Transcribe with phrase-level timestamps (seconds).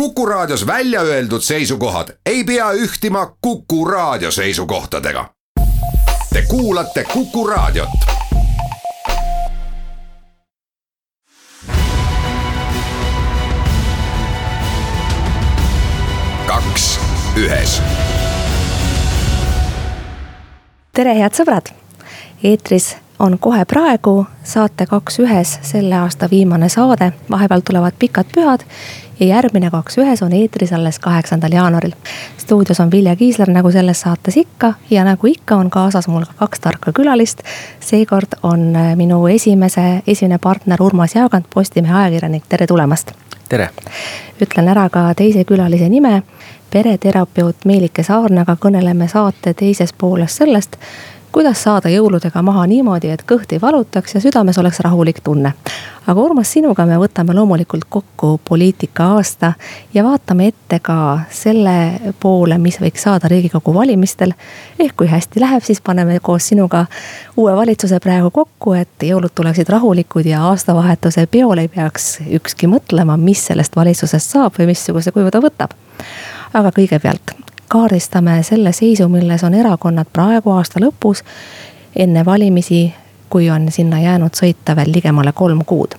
[0.00, 5.30] Kuku Raadios välja öeldud seisukohad ei pea ühtima Kuku Raadio seisukohtadega.
[6.32, 7.88] Te kuulate Kuku Raadiot.
[16.46, 17.00] kaks
[17.36, 17.82] ühes.
[20.92, 21.72] tere, head sõbrad,
[22.44, 28.64] eetris on kohe praegu saate Kaks ühes selle aasta viimane saade, vahepeal tulevad pikad pühad
[29.20, 31.92] ja järgmine Kaks ühes on eetris alles kaheksandal jaanuaril.
[32.38, 36.32] stuudios on Vilja Kiisler nagu selles saates ikka ja nagu ikka on kaasas mul ka
[36.36, 37.42] kaks tarka külalist.
[37.80, 43.12] seekord on äh, minu esimese, esimene partner Urmas Jaagant, Postimehe ajakirjanik, tere tulemast.
[43.48, 43.70] tere.
[44.42, 46.22] ütlen ära ka teise külalise nime,
[46.70, 50.76] pereterapeut Meelike Saarnaga kõneleme saate teises pooles sellest
[51.36, 55.50] kuidas saada jõuludega maha niimoodi, et kõht ei valutaks ja südames oleks rahulik tunne.
[56.06, 59.50] aga Urmas, sinuga me võtame loomulikult kokku poliitika aasta
[59.94, 64.32] ja vaatame ette ka selle poole, mis võiks saada riigikogu valimistel.
[64.78, 66.86] ehk kui hästi läheb, siis paneme koos sinuga
[67.36, 73.18] uue valitsuse praegu kokku, et jõulud tuleksid rahulikud ja aastavahetuse peol ei peaks ükski mõtlema,
[73.20, 75.76] mis sellest valitsusest saab või missuguse kuju ta võtab.
[76.54, 77.36] aga kõigepealt
[77.68, 81.24] kaardistame selle seisu, milles on erakonnad praegu aasta lõpus,
[81.96, 82.94] enne valimisi,
[83.30, 85.94] kui on sinna jäänud sõita veel ligemale kolm kuud.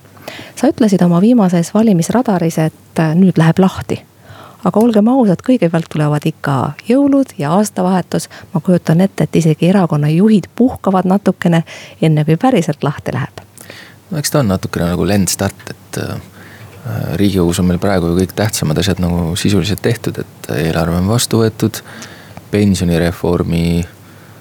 [0.56, 4.02] sa ütlesid oma viimases valimisradaris, et nüüd läheb lahti
[4.64, 8.28] aga olgem ausad, kõigepealt tulevad ikka jõulud ja aastavahetus.
[8.54, 11.64] ma kujutan ette, et isegi erakonna juhid puhkavad natukene,
[12.02, 13.44] enne kui päriselt lahti läheb.
[14.10, 16.20] no eks ta on natukene nagu lendstart, et äh,
[17.18, 21.42] riigikogus on meil praegu ju kõik tähtsamad asjad nagu sisuliselt tehtud, et eelarve on vastu
[21.42, 21.82] võetud.
[22.50, 23.84] pensionireformi,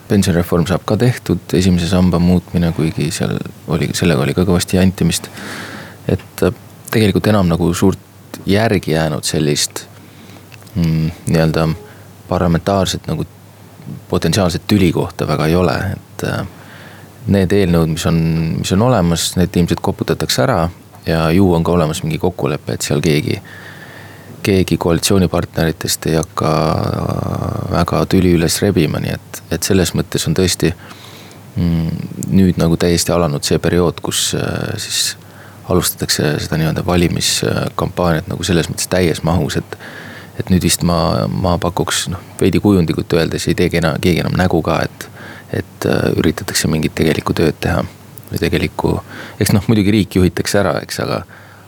[0.07, 3.35] pensionireform saab ka tehtud, esimese samba muutmine, kuigi seal
[3.67, 5.29] oli, sellega oli ka kõvasti jantimist.
[6.07, 6.53] et äh,
[6.91, 7.99] tegelikult enam nagu suurt
[8.45, 9.85] järgi jäänud sellist
[10.75, 11.67] mm, nii-öelda
[12.27, 13.25] parlamentaarset nagu
[14.09, 16.47] potentsiaalset tüli kohta väga ei ole, et äh,
[17.27, 18.17] need eelnõud, mis on,
[18.59, 20.69] mis on olemas, need ilmselt koputatakse ära
[21.07, 23.39] ja ju on ka olemas mingi kokkulepe, et seal keegi,
[24.43, 26.51] keegi koalitsioonipartneritest ei hakka
[27.71, 30.73] väga tüli üles rebima, nii et, et selles mõttes on tõesti
[31.55, 35.15] mm, nüüd nagu täiesti alanud see periood, kus äh, siis
[35.67, 39.79] alustatakse seda nii-öelda valimiskampaaniat nagu selles mõttes täies mahus, et.
[40.37, 44.35] et nüüd vist ma, ma pakuks noh, veidi kujundlikult öeldes ei teegi enam, keegi enam
[44.37, 45.07] nägu ka, et,
[45.63, 47.81] et äh, üritatakse mingit tegelikku tööd teha
[48.31, 48.95] või tegelikku,
[49.39, 51.21] eks noh, muidugi riik juhitakse ära, eks, aga.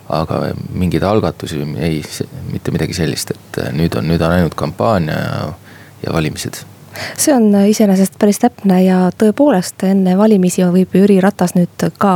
[0.09, 0.39] aga
[0.73, 2.01] mingeid algatusi ei,
[2.49, 5.43] mitte midagi sellist, et nüüd on, nüüd on ainult kampaania ja,
[6.01, 6.63] ja valimised
[7.17, 12.13] see on iseenesest päris täpne ja tõepoolest enne valimisi võib Jüri Ratas nüüd ka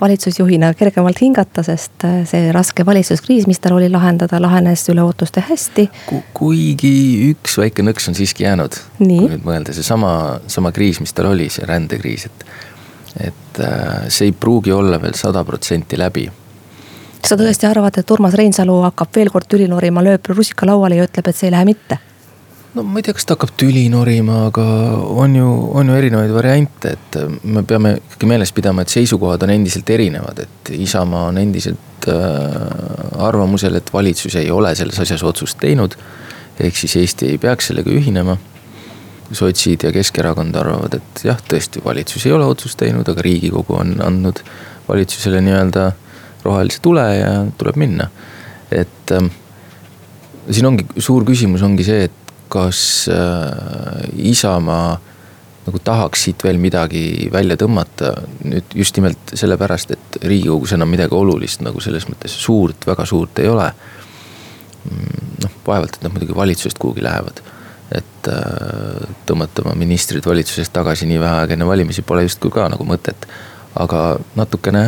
[0.00, 5.88] valitsusjuhina kergemalt hingata, sest see raske valitsuskriis, mis tal oli lahendada, lahenes üle ootuste hästi
[6.08, 6.22] Ku,.
[6.36, 6.94] kuigi
[7.32, 8.76] üks väike nõks on siiski jäänud.
[8.98, 12.46] kui nüüd mõelda, seesama, sama kriis, mis tal oli, see rändekriis, et
[13.20, 16.28] et äh, see ei pruugi olla veel sada protsenti läbi.
[17.22, 21.04] sa tõesti arvad, et Urmas Reinsalu hakkab veel kord tüli norima, lööb rusika lauale ja
[21.06, 21.98] ütleb, et see ei lähe mitte?
[22.74, 24.64] no ma ei tea, kas ta hakkab tüli norima, aga
[25.22, 29.44] on ju, on ju erinevaid variante, et äh, me peame ikkagi meeles pidama, et seisukohad
[29.46, 32.16] on endiselt erinevad, et Isamaa on endiselt äh,
[33.28, 35.98] arvamusel, et valitsus ei ole selles asjas otsust teinud.
[36.60, 38.36] ehk siis Eesti ei peaks sellega ühinema
[39.32, 43.94] sotsid ja Keskerakond arvavad, et jah, tõesti, valitsus ei ole otsust teinud, aga riigikogu on
[44.04, 44.42] andnud
[44.88, 45.86] valitsusele nii-öelda
[46.44, 48.08] rohelise tule ja tuleb minna.
[48.72, 49.30] et äh,
[50.50, 54.98] siin ongi suur küsimus ongi see, et kas äh, Isamaa
[55.62, 58.14] nagu tahaks siit veel midagi välja tõmmata.
[58.44, 63.38] nüüd just nimelt sellepärast, et riigikogus enam midagi olulist nagu selles mõttes suurt, väga suurt
[63.38, 63.70] ei ole.
[64.82, 67.38] Mm, noh, vaevalt, et nad muidugi valitsusest kuhugi lähevad
[67.94, 72.68] et äh, tõmmata oma ministrid valitsusest tagasi nii vähe aega enne valimisi pole justkui ka
[72.72, 73.26] nagu mõtet.
[73.72, 74.82] aga natukene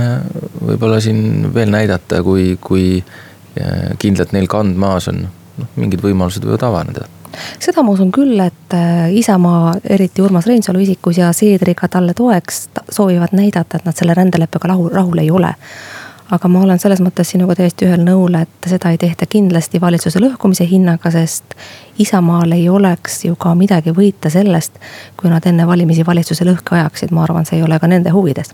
[0.61, 5.25] võib-olla siin veel näidata, kui, kui äh, kindlalt neil kand maas on,
[5.59, 7.07] noh mingid võimalused võivad avaneda.
[7.63, 12.69] Seda ma usun küll, et äh, Isamaa, eriti Urmas Reinsalu isikus ja Seedriga talle toeks
[12.91, 15.55] soovivad näidata, et nad selle rändeleppega rahul, rahul ei ole
[16.35, 20.23] aga ma olen selles mõttes sinuga täiesti ühel nõul, et seda ei tehta kindlasti valitsuse
[20.23, 21.55] lõhkumise hinnaga, sest
[22.03, 24.81] Isamaal ei oleks ju ka midagi võita sellest,
[25.21, 28.51] kui nad enne valimisi valitsuse lõhki ajaksid, ma arvan, see ei ole ka nende huvides.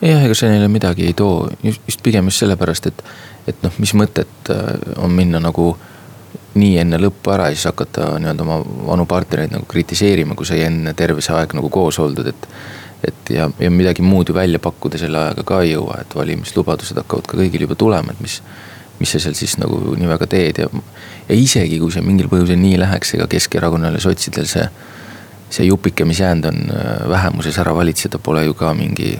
[0.00, 3.04] jah, ega see neile midagi ei too, just, pigem just sellepärast, et,
[3.50, 4.64] et noh, mis mõtet äh,
[5.02, 5.74] on minna nagu
[6.56, 10.62] nii enne lõppu ära ja siis hakata nii-öelda oma vanu partnereid nagu kritiseerima, kui sai
[10.68, 12.48] enne terve see aeg nagu koos oldud, et
[13.04, 16.98] et ja, ja midagi muud ju välja pakkuda selle ajaga ka ei jõua, et valimislubadused
[17.02, 18.40] hakkavad ka kõigil juba tulema, et mis,
[19.00, 20.68] mis sa seal siis nagu nii väga teed ja.
[21.28, 24.66] ja isegi kui see mingil põhjusel nii läheks, ega Keskerakonnal ja sotsidel see,
[25.50, 29.16] see jupike, mis jäänud on äh, vähemuses ära valitseda, pole ju ka mingi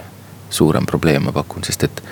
[0.50, 2.02] suurem probleem, ma pakun, sest et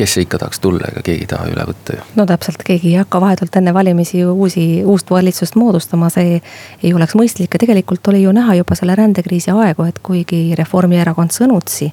[0.00, 2.04] kes see ikka tahaks tulla, ega keegi ei taha üle võtta ju.
[2.16, 6.38] no täpselt, keegi ei hakka vahetult enne valimisi ju uusi, uust valitsust moodustama, see
[6.82, 11.36] ei oleks mõistlik ja tegelikult oli ju näha juba selle rändekriisi aegu, et kuigi Reformierakond
[11.36, 11.90] sõnutsi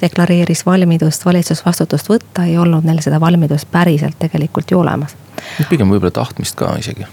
[0.00, 5.16] deklareeris valmidust valitsusvastutust võtta, ei olnud neil seda valmidust päriselt tegelikult ju olemas.
[5.68, 7.06] pigem võib-olla tahtmist ka isegi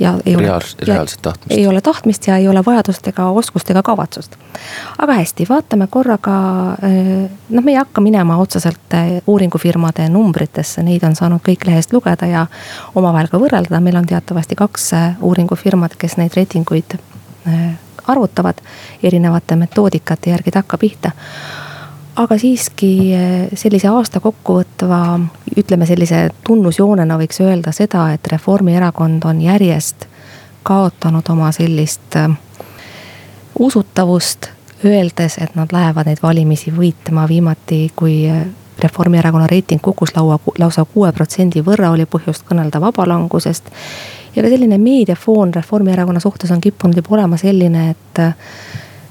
[0.00, 0.60] ja ei ole.
[0.86, 1.58] reaalset tahtmist.
[1.58, 4.36] ei ole tahtmist ja ei ole vajadust ega oskust ega kavatsust.
[4.98, 6.38] aga hästi, vaatame korraga,
[6.82, 11.92] eh, noh, me ei hakka minema otseselt eh, uuringufirmade numbritesse, neid on saanud kõik lehest
[11.92, 12.46] lugeda ja
[12.94, 16.98] omavahel ka võrrelda, meil on teatavasti kaks eh, uuringufirmat, kes neid reitinguid
[18.08, 18.60] arvutavad
[19.02, 21.10] erinevate metoodikate järgi takkapihta
[22.18, 25.00] aga siiski eh, sellise aasta kokkuvõtva,
[25.56, 30.08] ütleme sellise tunnusjoonena võiks öelda seda, et Reformierakond on järjest
[30.66, 32.30] kaotanud oma sellist eh,
[33.58, 34.50] usutavust,
[34.84, 38.46] öeldes, et nad lähevad neid valimisi võitma, viimati kui eh,
[38.78, 43.70] Reformierakonna reiting kukkus laua, lausa kuue protsendi võrra, oli põhjust kõnelda vabalangusest.
[44.34, 48.22] ja ka selline meediafoon Reformierakonna suhtes on kippunud juba olema selline, et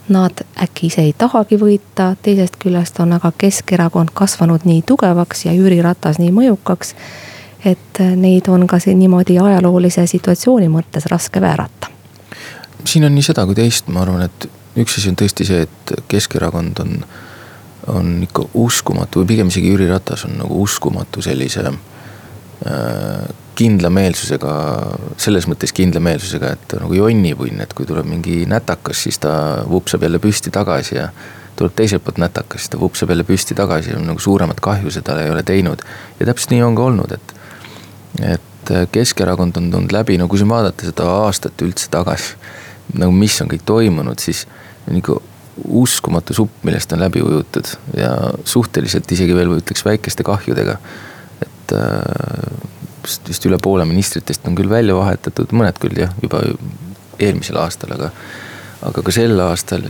[0.09, 5.53] nad äkki ise ei tahagi võita, teisest küljest on aga Keskerakond kasvanud nii tugevaks ja
[5.53, 6.95] Jüri Ratas nii mõjukaks.
[7.65, 11.87] et neid on ka siin niimoodi ajaloolise situatsiooni mõttes raske väärata.
[12.85, 15.93] siin on nii seda kui teist, ma arvan, et üks asi on tõesti see, et
[16.07, 17.05] Keskerakond on,
[17.87, 21.73] on ikka uskumatu või pigem isegi Jüri Ratas on nagu uskumatu sellise äh,
[23.57, 24.53] kindlameelsusega,
[25.21, 29.31] selles mõttes kindlameelsusega, et nagu jonnipunn, et kui tuleb mingi nätakas, siis ta
[29.69, 31.09] vupsab jälle püsti tagasi ja.
[31.57, 35.05] tuleb teiselt poolt nätakas, siis ta vupsab jälle püsti tagasi ja nagu suuremat kahju see
[35.05, 35.81] talle ei ole teinud.
[36.19, 37.33] ja täpselt nii on ka olnud, et,
[38.35, 38.43] et
[38.91, 42.35] Keskerakond on tulnud läbi, no kui siin vaadata seda aastat üldse tagasi.
[42.93, 44.45] nagu mis on kõik toimunud, siis
[44.87, 45.21] nagu
[45.65, 48.11] uskumatu supp, millest on läbi ujutud ja
[48.45, 50.77] suhteliselt isegi veel ütleks väikeste kahjudega.
[51.41, 52.56] et äh,
[53.07, 56.43] vist, vist üle poole ministritest on küll välja vahetatud, mõned küll jah, juba
[57.19, 58.11] eelmisel aastal, aga.
[58.87, 59.85] aga ka sel aastal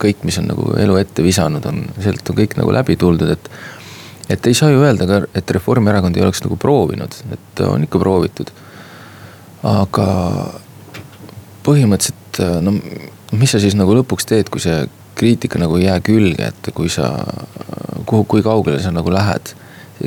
[0.00, 3.52] kõik, mis on nagu elu ette visanud, on, sealt on kõik nagu läbi tuldud, et.
[4.30, 8.02] et ei saa ju öelda ka, et Reformierakond ei oleks nagu proovinud, et on ikka
[8.02, 8.52] proovitud.
[9.70, 10.06] aga
[11.64, 12.76] põhimõtteliselt no
[13.32, 14.84] mis sa siis nagu lõpuks teed, kui see
[15.20, 17.10] kriitika nagu ei jää külge, et kui sa,
[18.08, 19.52] kuhu, kui kaugele sa nagu lähed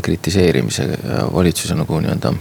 [0.02, 2.34] kritiseerimise ja valitsuse nagu nii-öelda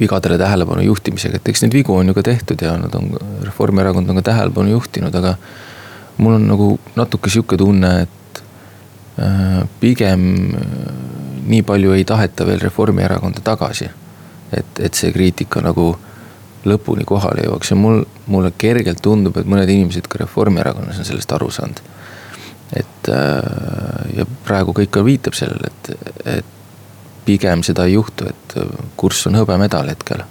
[0.00, 3.10] vigadele tähelepanu juhtimisega, et eks neid vigu on ju ka tehtud ja nad on,
[3.44, 5.34] Reformierakond on ka tähelepanu juhtinud, aga.
[6.20, 6.66] mul on nagu
[6.96, 8.42] natuke sihuke tunne, et
[9.20, 10.24] äh, pigem
[10.54, 10.70] äh,
[11.46, 13.90] nii palju ei taheta veel Reformierakonda tagasi.
[14.52, 15.92] et, et see kriitika nagu
[16.66, 21.32] lõpuni kohale jõuaks ja mul, mulle kergelt tundub, et mõned inimesed ka Reformierakonnas on sellest
[21.32, 21.80] aru saanud.
[22.76, 25.92] et äh, ja praegu kõik ka viitab sellele, et,
[26.38, 26.59] et
[27.30, 30.24] pigem seda ei juhtu, et äh, kurss on hõbemedal hetkel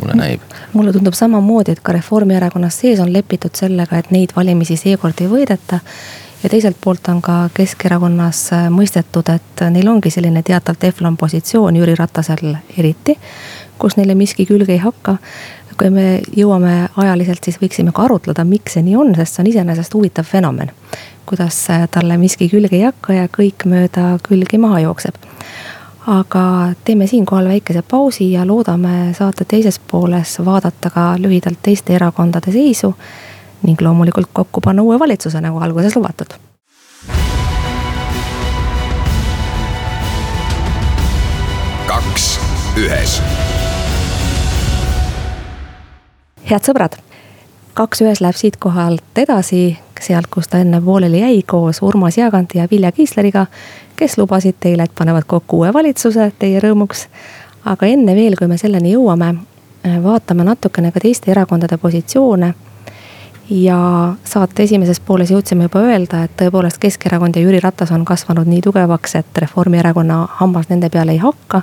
[0.00, 0.42] mulle näib.
[0.72, 5.30] mulle tundub samamoodi, et ka Reformierakonnas sees on lepitud sellega, et neid valimisi seekord ei
[5.30, 5.80] võideta.
[6.42, 11.76] ja teiselt poolt on ka Keskerakonnas äh, mõistetud, et neil ongi selline teatav teflon positsioon
[11.76, 13.18] Jüri Ratasel eriti.
[13.78, 15.16] kus neile miski külge ei hakka.
[15.78, 19.48] kui me jõuame ajaliselt, siis võiksime ka arutleda, miks see nii on, sest see on
[19.50, 20.70] iseenesest huvitav fenomen.
[21.26, 25.18] kuidas äh, talle miski külge ei hakka ja kõik mööda külgi maha jookseb
[26.06, 32.52] aga teeme siinkohal väikese pausi ja loodame saate teises pooles vaadata ka lühidalt teiste erakondade
[32.52, 32.94] seisu.
[33.62, 36.34] ning loomulikult kokku panna uue valitsuse, nagu alguses lubatud.
[41.86, 42.40] kaks
[42.76, 43.22] ühes.
[46.50, 46.98] head sõbrad,
[47.74, 52.58] kaks ühes läheb siit kohalt edasi, sealt, kus ta enne pooleli jäi koos Urmas Jaaganti
[52.58, 53.46] ja Vilja Kiisleriga
[53.96, 57.06] kes lubasid teile, et panevad kokku uue valitsuse teie rõõmuks.
[57.64, 59.28] aga enne veel, kui me selleni jõuame,
[59.86, 62.54] äh, vaatame natukene ka teiste erakondade positsioone.
[63.50, 68.46] ja saate esimeses pooles jõudsime juba öelda, et tõepoolest Keskerakond ja Jüri Ratas on kasvanud
[68.46, 71.62] nii tugevaks, et Reformierakonna hammas nende peale ei hakka.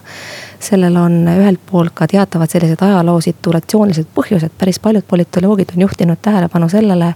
[0.60, 6.18] sellel on ühelt poolt ka teatavad sellised ajaloo situatsioonilised põhjused, päris paljud politoloogid on juhtinud
[6.22, 7.14] tähelepanu sellele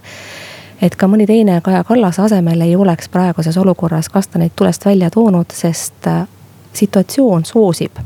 [0.81, 5.53] et ka mõni teine Kaja Kallase asemel ei oleks praeguses olukorras kastaneid tulest välja toonud,
[5.53, 6.27] sest äh,
[6.73, 7.99] situatsioon soosib,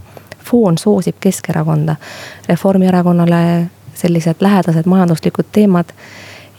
[0.51, 1.95] foon soosib Keskerakonda.
[2.47, 5.91] Reformierakonnale sellised lähedased majanduslikud teemad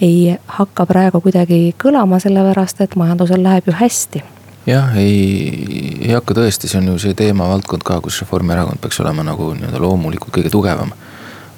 [0.01, 4.23] ei hakka praegu kuidagi kõlama, sellepärast et majandusel läheb ju hästi
[4.67, 9.25] jah, ei, ei hakka tõesti, see on ju see teemavaldkond ka, kus Reformierakond peaks olema
[9.27, 10.93] nagu nii-öelda loomulikult kõige tugevam.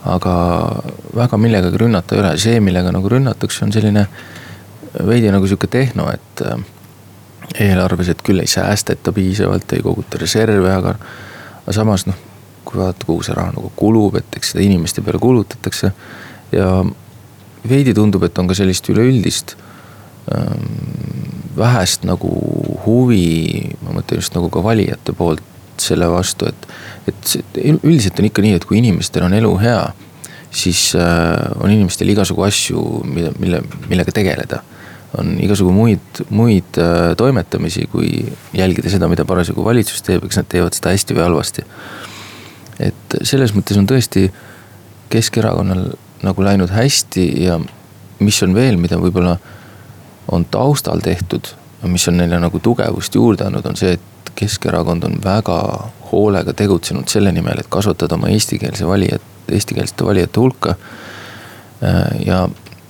[0.02, 0.34] aga
[1.14, 4.06] väga millegagi rünnata ei ole, see, millega nagu rünnatakse, on selline
[5.06, 6.64] veidi nagu sihuke tehno, et äh,
[7.68, 10.96] eelarves, et küll ei säästeta piisavalt, ei koguta reserve, aga,
[11.62, 12.18] aga samas noh,
[12.64, 15.92] kui vaadata, kuhu see raha nagu kulub, et eks seda inimeste peale kulutatakse.
[16.52, 16.68] ja
[17.68, 19.56] veidi tundub, et on ka sellist üleüldist
[20.34, 20.66] ähm,
[21.56, 22.30] vähest nagu
[22.86, 25.42] huvi, ma mõtlen just nagu ka valijate poolt
[25.82, 26.66] selle vastu, et,
[27.10, 29.80] et üldiselt on ikka nii, et kui inimestel on elu hea,
[30.52, 34.62] siis äh, on inimestel igasugu asju, mille, mille, millega tegeleda.
[35.18, 38.08] On igasugu muid, muid äh, toimetamisi, kui
[38.56, 41.66] jälgida seda, mida parasjagu valitsus teeb, eks nad teevad seda hästi või halvasti.
[42.80, 44.30] et selles mõttes on tõesti
[45.12, 45.90] Keskerakonnal
[46.24, 47.58] nagu läinud hästi ja
[48.24, 49.36] mis on veel, mida võib-olla
[50.32, 51.50] on taustal tehtud,
[51.84, 55.58] mis on neile nagu tugevust juurde andnud, on see, et Keskerakond on väga
[56.12, 60.74] hoolega tegutsenud selle nimel, et kasvatada oma eestikeelse valijat, eestikeelsete valijate hulka.
[62.24, 62.46] ja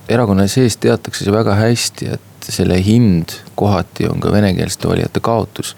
[0.09, 5.77] erakonna sees teatakse see väga hästi, et selle hind kohati on ka venekeelsete valijate kaotus.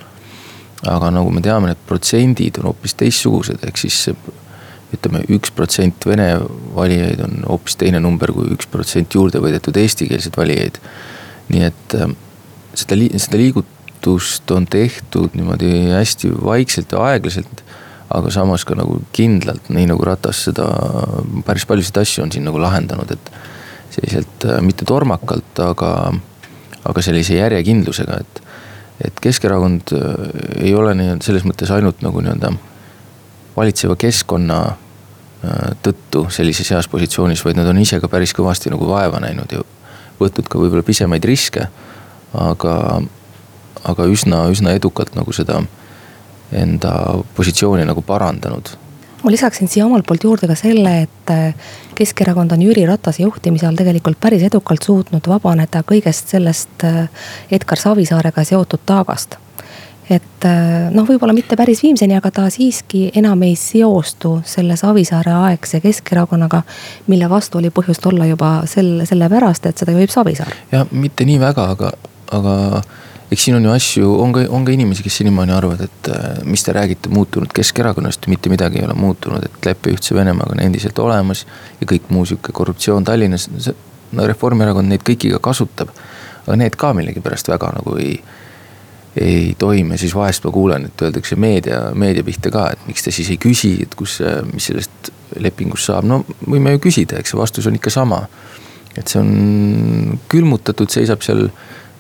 [0.85, 4.03] aga nagu me teame, need protsendid on hoopis teistsugused, ehk siis
[4.95, 6.27] ütleme, üks protsent vene
[6.77, 10.81] valijaid on hoopis teine number kui üks protsent juurde võidetud eestikeelseid valijaid
[11.53, 12.17] nii et ähm,
[12.77, 17.65] seda, seda liigutust on tehtud niimoodi hästi vaikselt ja aeglaselt.
[18.15, 20.67] aga samas ka nagu kindlalt, nii nagu Ratas seda,
[21.47, 23.31] päris paljusid asju on siin nagu lahendanud, et
[23.95, 25.91] selliselt äh, mitte tormakalt, aga,
[26.85, 28.41] aga sellise järjekindlusega, et.
[29.05, 30.09] et Keskerakond äh,
[30.69, 32.53] ei ole nii-öelda selles mõttes ainult nagu nii-öelda
[33.57, 38.89] valitseva keskkonna äh, tõttu sellises heas positsioonis, vaid nad on ise ka päris kõvasti nagu
[38.91, 39.65] vaeva näinud ja
[40.21, 41.69] võtnud ka võib-olla pisemaid riske.
[42.35, 43.03] aga,
[43.87, 45.61] aga üsna, üsna edukalt nagu seda
[46.55, 46.95] enda
[47.37, 48.73] positsiooni nagu parandanud
[49.25, 51.55] ma lisaksin siia omalt poolt juurde ka selle, et äh,
[51.95, 57.09] Keskerakond on Jüri Ratase juhtimise all tegelikult päris edukalt suutnud vabaneda kõigest sellest äh,
[57.51, 59.39] Edgar Savisaarega seotud taagast
[60.11, 65.33] et äh, noh, võib-olla mitte päris viimseni, aga ta siiski enam ei seostu selle Savisaare
[65.49, 66.63] aegse Keskerakonnaga.
[67.07, 70.53] mille vastu oli põhjust olla juba sel, sellepärast, et seda juhib Savisaar.
[70.73, 71.93] ja mitte nii väga, aga,
[72.33, 72.83] aga
[73.33, 76.43] eks siin on ju asju, on ka, on ka inimesi, kes senimaani arvavad, et äh,
[76.45, 80.63] mis te räägite muutunud Keskerakonnast, mitte midagi ei ole muutunud, et lepe ühtse Venemaaga on
[80.67, 81.47] endiselt olemas.
[81.81, 83.49] ja kõik muu sihuke korruptsioon Tallinnas,
[84.13, 85.91] no Reformierakond neid kõiki ka kasutab.
[86.47, 88.19] aga need ka millegipärast väga nagu ei
[89.21, 93.13] ei toime, siis vahest ma kuulen, et öeldakse meedia, meedia pihta ka, et miks te
[93.15, 94.19] siis ei küsi, et kus,
[94.51, 98.25] mis sellest lepingust saab, no võime ju küsida, eks see vastus on ikka sama.
[98.95, 101.49] et see on külmutatud, seisab seal,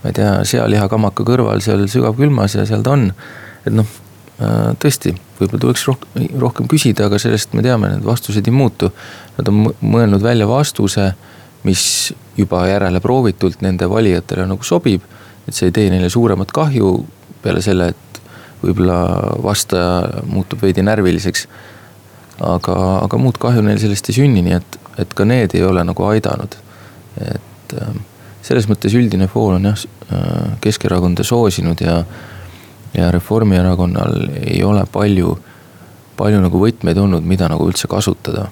[0.04, 3.08] ma ei tea, sealihakamaka kõrval seal sügavkülmas ja seal ta on.
[3.64, 3.88] et noh,
[4.38, 8.92] äh, tõesti, võib-olla tuleks rohkem, rohkem küsida, aga sellest me teame, need vastused ei muutu.
[9.38, 11.12] Nad on mõelnud välja vastuse,
[11.64, 15.02] mis juba järele proovitult nende valijatele nagu sobib
[15.49, 16.94] et see ei tee neile suuremat kahju
[17.44, 18.20] peale selle, et
[18.62, 18.99] võib-olla
[19.44, 21.46] vastaja muutub veidi närviliseks.
[22.40, 25.84] aga, aga muud kahju neil sellest ei sünni, nii et, et ka need ei ole
[25.84, 26.56] nagu aidanud.
[27.20, 28.00] et ähm,
[28.44, 32.00] selles mõttes üldine foon on jah äh, Keskerakonda soosinud ja,
[32.94, 35.38] ja Reformierakonnal ei ole palju,
[36.18, 38.50] palju nagu võtmeid olnud, mida nagu üldse kasutada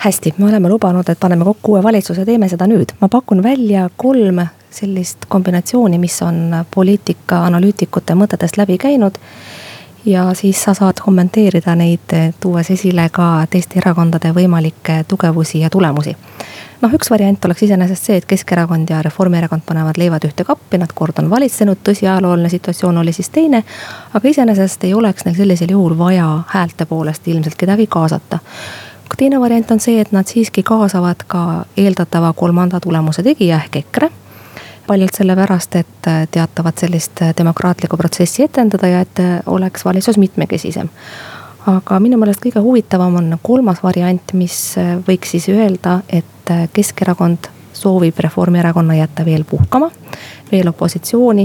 [0.00, 2.94] hästi, me oleme lubanud, et paneme kokku uue valitsuse, teeme seda nüüd.
[3.00, 9.18] ma pakun välja kolm sellist kombinatsiooni, mis on poliitika analüütikute mõtetest läbi käinud.
[10.04, 16.16] Ja siis sa saad kommenteerida neid, tuues esile ka teiste erakondade võimalikke tugevusi ja tulemusi.
[16.80, 20.92] noh, üks variant oleks iseenesest see, et Keskerakond ja Reformierakond panevad leivad ühte kappi, nad
[20.94, 23.64] kord on valitsenud, tõsi, ajalooline situatsioon oli siis teine.
[24.14, 28.38] aga iseenesest ei oleks neil sellisel juhul vaja häälte poolest ilmselt kedagi kaasata
[29.16, 34.10] teine variant on see, et nad siiski kaasavad ka eeldatava kolmanda tulemuse tegija ehk EKRE
[34.90, 40.18] paljalt sellepärast, et äh, teatavat sellist äh, demokraatlikku protsessi etendada ja et äh, oleks valitsus
[40.18, 40.88] mitmekesisem.
[41.70, 44.54] aga minu meelest kõige huvitavam on kolmas variant, mis
[45.06, 49.90] võiks siis öelda, et Keskerakond soovib Reformierakonna jätta veel puhkama,
[50.50, 51.44] veel opositsiooni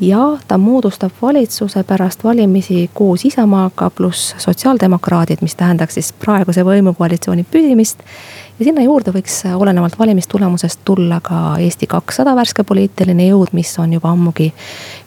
[0.00, 7.44] ja ta moodustab valitsuse pärast valimisi koos Isamaaga pluss sotsiaaldemokraadid, mis tähendaks siis praeguse võimukoalitsiooni
[7.50, 8.00] püsimist
[8.58, 13.92] ja sinna juurde võiks olenevalt valimistulemusest tulla ka Eesti kakssada värske poliitiline jõud, mis on
[13.92, 14.52] juba ammugi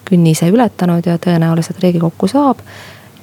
[0.06, 2.62] künnise ületanud ja tõenäoliselt Riigikokku saab.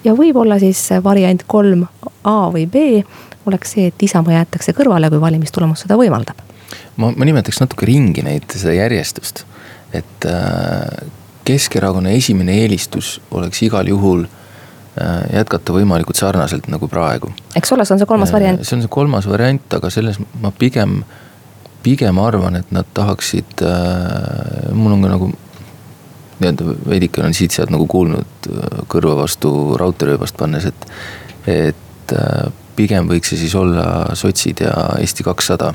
[0.05, 1.87] ja võib-olla siis variant kolm
[2.25, 3.05] A või B
[3.47, 6.37] oleks see, et Isamaa jäetakse kõrvale, kui valimistulemus seda võimaldab.
[6.97, 9.45] ma, ma nimetaks natuke ringi neid, seda järjestust,
[9.93, 17.33] et äh, Keskerakonna esimene eelistus oleks igal juhul äh, jätkata võimalikult sarnaselt nagu praegu.
[17.57, 18.65] eks ole, see on see kolmas variant.
[18.65, 21.01] see on see kolmas variant, aga selles ma pigem,
[21.83, 25.31] pigem arvan, et nad tahaksid äh,, mul on ka nagu
[26.41, 28.49] nii-öelda veidike olen siit-sealt nagu kuulnud
[28.89, 30.87] kõrva vastu raudteerööbast pannes, et,
[31.51, 32.15] et
[32.77, 33.85] pigem võiks see siis olla
[34.17, 35.75] sotsid ja Eesti kakssada.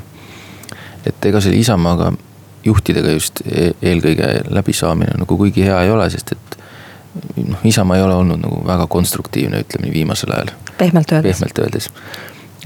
[1.06, 2.10] et ega selle Isamaaga
[2.66, 6.56] juhtidega just e-, eelkõige läbisaamine nagu kuigi hea ei ole, sest et
[7.36, 10.54] noh, Isamaa ei ole olnud nagu väga konstruktiivne, ütleme nii viimasel ajal.
[10.78, 11.36] pehmelt öeldes.
[11.36, 11.90] pehmelt öeldes.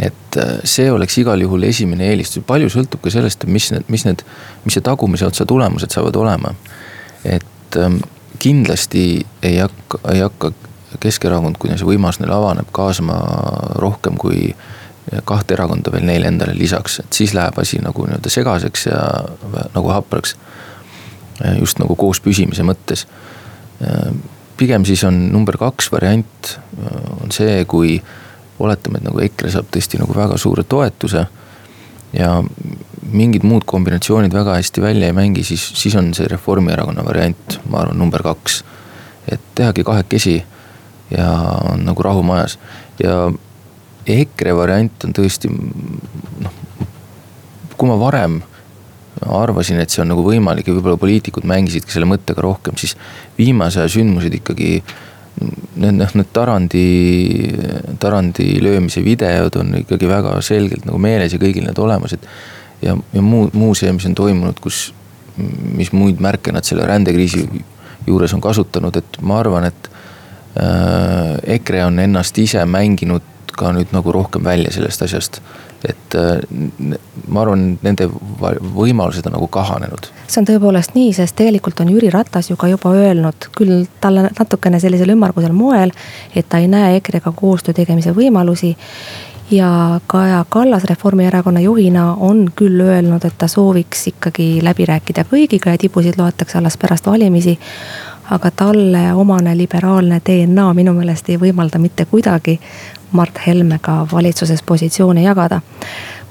[0.00, 4.06] et äh, see oleks igal juhul esimene eelistus, palju sõltub ka sellest, mis need, mis
[4.08, 4.24] need,
[4.64, 6.54] mis see tagumise otsa tulemused saavad olema.
[7.24, 8.00] et ähm,
[8.38, 10.52] kindlasti ei hakka, ei hakka
[11.00, 13.14] Keskerakond, kui see võimalus neile avaneb, kaasama
[13.78, 14.48] rohkem kui
[15.24, 19.00] kahte erakonda veel neile endale lisaks, et siis läheb asi nagu nii-öelda segaseks ja
[19.74, 20.36] nagu hapraks.
[21.58, 23.06] just nagu koos püsimise mõttes.
[24.56, 26.58] pigem siis on number kaks variant
[27.22, 28.02] on see, kui
[28.58, 31.26] oletame, et nagu EKRE saab tõesti nagu väga suure toetuse.
[32.12, 32.42] ja
[33.12, 37.84] mingid muud kombinatsioonid väga hästi välja ei mängi, siis, siis on see Reformierakonna variant, ma
[37.84, 38.64] arvan, number kaks.
[39.28, 40.44] et tehagi kahekesi
[41.10, 41.30] ja
[41.72, 42.58] on nagu rahu majas
[43.02, 43.30] ja
[44.22, 46.54] EKRE variant on tõesti noh,
[47.76, 48.40] kui ma varem
[49.20, 52.96] arvasin, et see on nagu võimalik ja võib-olla poliitikud mängisidki selle mõttega rohkem, siis
[53.38, 54.80] viimase aja sündmused ikkagi.
[55.80, 56.86] Need, noh, need Tarandi,
[58.02, 62.26] Tarandi löömise videod on ikkagi väga selgelt nagu meeles ja kõigil need olemas, et.
[62.82, 64.90] ja, ja muu, muu see, mis on toimunud, kus,
[65.78, 67.46] mis muid märke nad selle rändekriisi
[68.08, 69.90] juures on kasutanud, et ma arvan, et
[70.60, 71.38] äh,.
[71.56, 75.40] EKRE on ennast ise mänginud ka nüüd nagu rohkem välja sellest asjast.
[75.88, 76.42] et äh,
[77.28, 78.04] ma arvan, nende
[78.76, 80.10] võimalused on nagu kahanenud.
[80.28, 84.28] see on tõepoolest nii, sest tegelikult on Jüri Ratas ju ka juba öelnud, küll talle
[84.28, 85.94] natukene sellisel ümmargusel moel,
[86.34, 88.76] et ta ei näe EKRE-ga koostöö tegemise võimalusi
[89.50, 95.74] ja Kaja Kallas Reformierakonna juhina on küll öelnud, et ta sooviks ikkagi läbi rääkida kõigiga
[95.74, 97.58] ja tibusid loetakse alles pärast valimisi
[98.30, 102.60] aga talle omane liberaalne DNA minu meelest ei võimalda mitte kuidagi
[103.12, 105.60] Mart Helmega valitsuses positsioone jagada.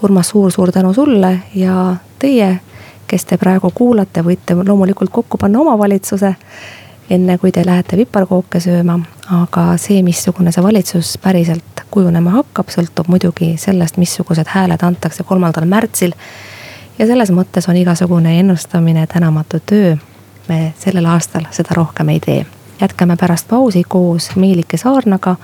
[0.03, 2.59] Urmas suur,, suur-suur tänu sulle ja teie,
[3.07, 6.35] kes te praegu kuulate, võite loomulikult kokku panna oma valitsuse.
[7.09, 8.99] enne kui te lähete viparkooke sööma,
[9.33, 15.65] aga see, missugune see valitsus päriselt kujunema hakkab, sõltub muidugi sellest, missugused hääled antakse kolmandal
[15.65, 16.13] märtsil.
[16.99, 19.97] ja selles mõttes on igasugune ennustamine tänamatu töö
[20.49, 22.45] me sellel aastal seda rohkem ei tee.
[22.81, 25.35] jätkame pärast pausi koos Meelike Saarnaga,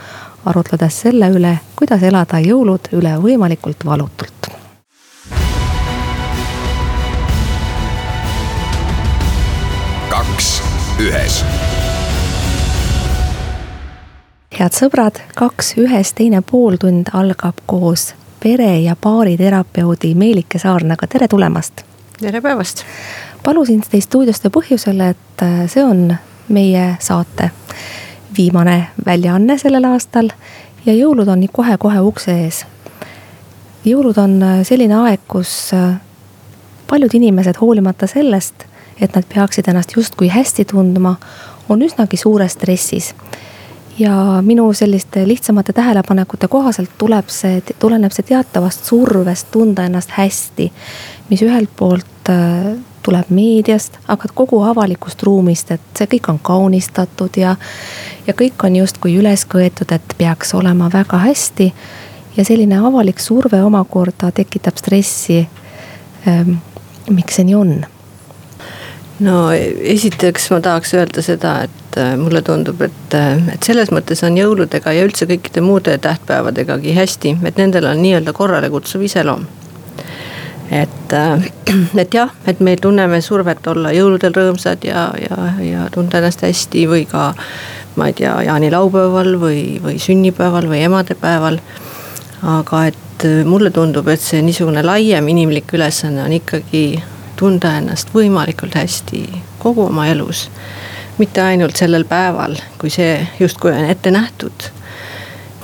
[0.45, 4.31] arutledes selle üle, kuidas elada jõulud üle võimalikult valutult.
[10.10, 10.49] kaks
[11.03, 11.41] ühes
[14.55, 21.84] head sõbrad, kaks ühes teine pooltund algab koos pere- ja baariterapeudi Meelike Saarnaga, tere tulemast.
[22.19, 22.86] tere päevast
[23.45, 26.10] palusin teid stuudiosse põhjusel, et äh, see on
[26.49, 27.51] meie saate
[28.37, 30.29] viimane väljaanne sellel aastal
[30.85, 32.65] ja jõulud on kohe-kohe ukse ees.
[33.85, 35.97] jõulud on äh, selline aeg, kus äh,
[36.87, 38.65] paljud inimesed, hoolimata sellest,
[39.01, 41.15] et nad peaksid ennast justkui hästi tundma,
[41.69, 43.13] on üsnagi suures stressis.
[43.99, 50.71] ja minu selliste lihtsamate tähelepanekute kohaselt tuleb see, tuleneb see teatavast survest tunda ennast hästi.
[51.29, 52.29] mis ühelt poolt
[53.05, 57.55] tuleb meediast, aga kogu avalikust ruumist, et see kõik on kaunistatud ja.
[58.27, 61.71] ja kõik on justkui üles köetud, et peaks olema väga hästi.
[62.37, 65.45] ja selline avalik surve omakorda tekitab stressi.
[66.27, 66.57] Ehm,
[67.09, 67.75] miks see nii on?
[69.19, 69.35] no
[69.95, 74.37] esiteks ma tahaks öelda seda, et äh, mulle tundub, et, äh, et selles mõttes on
[74.37, 79.45] jõuludega ja üldse kõikide muude tähtpäevadegagi hästi, et nendel on nii-öelda korrale kutsuv iseloom
[80.71, 81.51] et, äh,
[82.01, 86.86] et jah, et me tunneme survet olla jõuludel rõõmsad ja, ja, ja tunda ennast hästi
[86.89, 87.34] või ka.
[87.95, 91.60] ma ei tea, jaanilaupäeval või, või sünnipäeval või emadepäeval.
[92.43, 97.04] aga et äh, mulle tundub, et see niisugune laiem inimlik ülesanne on ikkagi
[97.36, 99.28] tunda ennast võimalikult hästi
[99.60, 100.49] kogu oma elus.
[101.17, 104.71] mitte ainult sellel päeval, kui see justkui on ette nähtud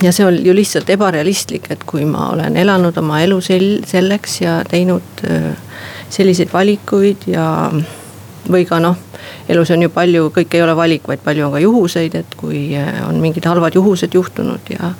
[0.02, 4.40] ja see on ju lihtsalt ebarealistlik, et kui ma olen elanud oma elu sel-, selleks
[4.40, 5.22] ja teinud
[6.12, 7.70] selliseid valikuid ja.
[8.50, 8.98] või ka noh,
[9.48, 12.64] elus on ju palju, kõik ei ole valik, vaid palju on ka juhuseid, et kui
[13.06, 14.92] on mingid halvad juhused juhtunud ja.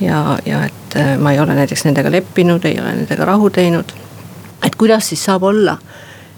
[0.00, 3.94] ja, ja et ma ei ole näiteks nendega leppinud, ei ole nendega rahu teinud.
[4.66, 5.78] et kuidas siis saab olla,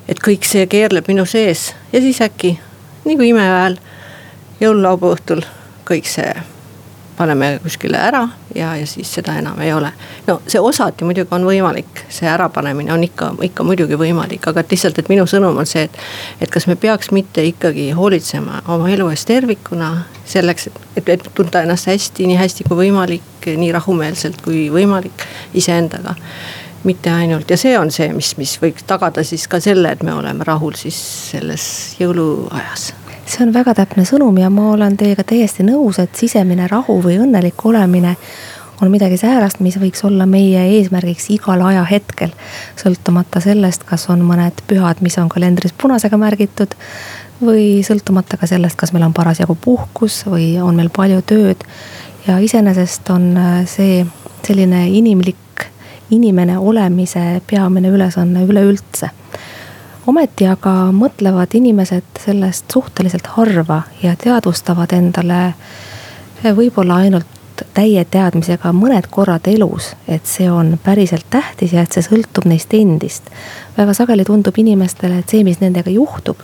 [0.09, 2.59] et kõik see keerleb minu sees ja siis äkki
[3.07, 3.79] kui imeväel
[4.61, 5.43] jõululaupäeva õhtul
[5.87, 6.35] kõik see
[7.17, 9.93] paneme kuskile ära ja, ja siis seda enam ei ole.
[10.27, 14.75] no see osati muidugi on võimalik, see ärapanemine on ikka, ikka muidugi võimalik, aga et
[14.75, 15.99] lihtsalt, et minu sõnum on see, et.
[16.41, 19.91] et kas me peaks mitte ikkagi hoolitsema oma elu eest tervikuna
[20.27, 26.17] selleks, et, et tunda ennast hästi, nii hästi kui võimalik, nii rahumeelselt kui võimalik iseendaga
[26.87, 30.15] mitte ainult ja see on see, mis, mis võiks tagada siis ka selle, et me
[30.15, 30.99] oleme rahul siis
[31.33, 31.67] selles
[32.01, 32.93] jõuluajas
[33.27, 37.19] see on väga täpne sõnum ja ma olen teiega täiesti nõus, et sisemine rahu või
[37.23, 38.15] õnnelik olemine
[38.83, 42.31] on midagi säärast, mis võiks olla meie eesmärgiks igal ajahetkel.
[42.77, 46.75] sõltumata sellest, kas on mõned pühad, mis on kalendris punasega märgitud.
[47.43, 51.65] või sõltumata ka sellest, kas meil on parasjagu puhkus või on meil palju tööd.
[52.27, 54.07] ja iseenesest on äh, see
[54.43, 55.67] selline inimlik,
[56.11, 59.11] inimene olemise peamine ülesanne üleüldse
[60.07, 65.55] ometi aga mõtlevad inimesed sellest suhteliselt harva ja teadvustavad endale
[66.45, 67.27] võib-olla ainult
[67.75, 72.75] täie teadmisega mõned korrad elus, et see on päriselt tähtis ja et see sõltub neist
[72.75, 73.31] endist.
[73.77, 76.43] väga sageli tundub inimestele, et see, mis nendega juhtub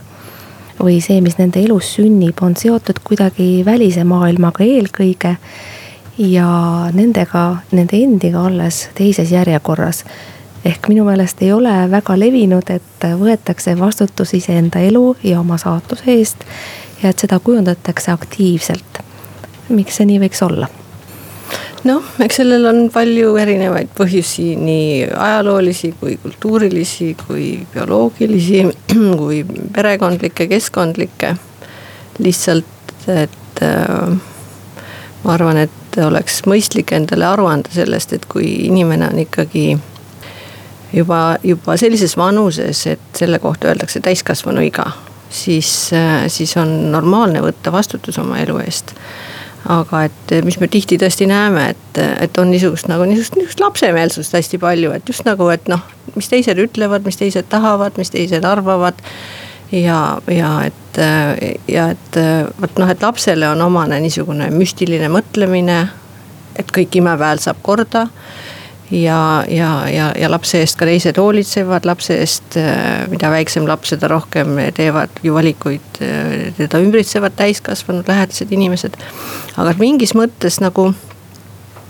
[0.81, 5.37] või see, mis nende elus sünnib, on seotud kuidagi välise maailmaga eelkõige
[6.19, 6.49] ja
[6.93, 10.05] nendega, nende endiga alles teises järjekorras
[10.65, 16.07] ehk minu meelest ei ole väga levinud, et võetakse vastutus iseenda elu ja oma saatuse
[16.07, 16.47] eest.
[17.03, 19.03] ja et seda kujundatakse aktiivselt.
[19.69, 20.69] miks see nii võiks olla?
[21.85, 28.65] noh, eks sellel on palju erinevaid põhjusi, nii ajaloolisi kui kultuurilisi, kui bioloogilisi,
[29.21, 29.45] kui
[29.75, 31.37] perekondlikke, keskkondlikke.
[32.19, 34.19] lihtsalt, et äh,
[35.25, 39.73] ma arvan, et oleks mõistlik endale aru anda sellest, et kui inimene on ikkagi
[40.93, 44.91] juba, juba sellises vanuses, et selle kohta öeldakse täiskasvanu iga,
[45.31, 45.91] siis,
[46.29, 48.95] siis on normaalne võtta vastutus oma elu eest
[49.71, 54.35] aga et mis me tihti tõesti näeme, et, et on niisugust nagu niisugust, niisugust lapsemeelsust
[54.35, 55.83] hästi palju, et just nagu, et noh,
[56.17, 58.99] mis teised ütlevad, mis teised tahavad, mis teised arvavad.
[59.73, 60.99] ja, ja et,
[61.69, 62.19] ja et
[62.61, 65.87] vot noh, et lapsele on omane niisugune müstiline mõtlemine.
[66.59, 68.09] et kõik imeväel saab korda
[68.93, 73.95] ja, ja, ja, ja lapse eest ka teised hoolitsevad, lapse eest, äh, mida väiksem laps,
[73.95, 78.99] seda rohkem teevad ju valikuid äh, teda ümbritsevad täiskasvanud lähedased inimesed.
[79.57, 80.91] aga mingis mõttes nagu,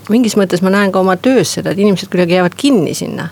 [0.08, 3.28] mingis mõttes ma näen ka oma töös seda, et inimesed kuidagi jäävad kinni sinna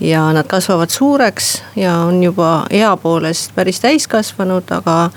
[0.00, 5.10] ja nad kasvavad suureks ja on juba ea poolest päris täiskasvanud, aga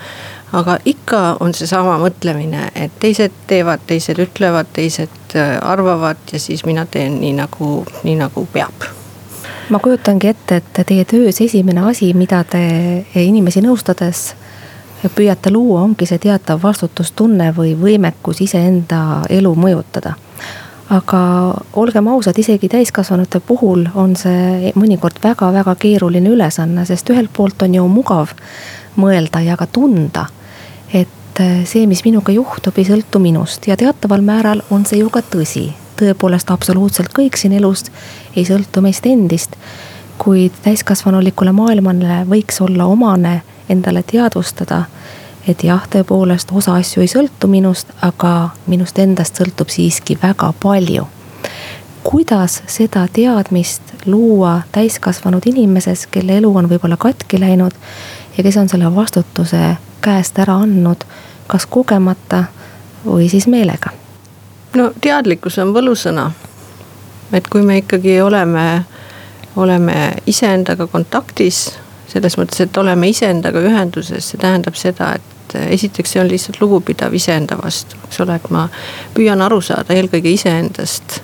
[0.54, 6.66] aga ikka on seesama mõtlemine, et teised teevad, teised ütlevad, teised äh, arvavad ja siis
[6.66, 8.90] mina teen nii nagu, nii nagu peab
[9.72, 12.62] ma kujutangi ette, et teie töös esimene asi, mida te
[13.16, 14.34] inimesi nõustades
[15.16, 20.14] püüate luua, ongi see teatav vastutustunne või võimekus iseenda elu mõjutada.
[20.92, 21.20] aga
[21.80, 27.76] olgem ausad, isegi täiskasvanute puhul on see mõnikord väga-väga keeruline ülesanne, sest ühelt poolt on
[27.76, 28.34] ju mugav
[28.98, 30.26] mõelda ja ka tunda
[30.93, 35.10] et äh, see, mis minuga juhtub, ei sõltu minust ja teataval määral on see ju
[35.10, 35.71] ka tõsi.
[36.01, 37.84] tõepoolest, absoluutselt kõik siin elus
[38.36, 39.56] ei sõltu meist endist.
[40.17, 44.84] kuid täiskasvanulikule maailmale võiks olla omane endale teadvustada,
[45.47, 51.08] et jah, tõepoolest osa asju ei sõltu minust, aga minust endast sõltub siiski väga palju
[52.04, 57.75] kuidas seda teadmist luua täiskasvanud inimeses, kelle elu on võib-olla katki läinud
[58.38, 61.04] ja kes on selle vastutuse käest ära andnud,
[61.48, 62.46] kas kogemata
[63.06, 63.94] või siis meelega?
[64.76, 66.32] no teadlikkus on võlusõna.
[67.34, 68.84] et kui me ikkagi oleme,
[69.56, 71.70] oleme iseendaga kontaktis,
[72.08, 77.14] selles mõttes, et oleme iseendaga ühenduses, see tähendab seda, et esiteks see on lihtsalt lugupidav
[77.14, 78.68] iseenda vastu, eks ole, et ma
[79.16, 81.22] püüan aru saada eelkõige iseendast.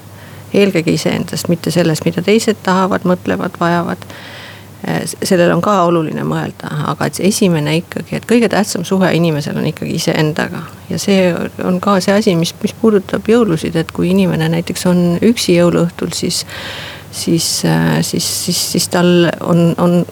[0.54, 4.06] eelkõige iseendast, mitte sellest, mida teised tahavad, mõtlevad, vajavad
[5.24, 9.58] sellele on ka oluline mõelda, aga et see esimene ikkagi, et kõige tähtsam suhe inimesel
[9.58, 10.62] on ikkagi iseendaga.
[10.90, 11.32] ja see
[11.66, 16.13] on ka see asi, mis, mis puudutab jõulusid, et kui inimene näiteks on üksi jõuluõhtul,
[16.13, 16.46] siis.
[17.12, 20.06] siis, äh, siis, siis, siis tal on, on,